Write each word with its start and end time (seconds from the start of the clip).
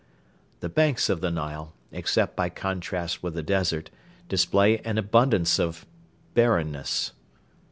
The 0.61 0.67
banks 0.67 1.09
of 1.11 1.21
the 1.21 1.29
Nile, 1.29 1.73
except 1.91 2.35
by 2.35 2.49
contrast 2.49 3.21
with 3.21 3.35
the 3.35 3.43
desert, 3.43 3.91
display 4.27 4.79
an 4.79 4.97
abundance 4.97 5.59
of 5.59 5.85
barrenness. 6.33 7.11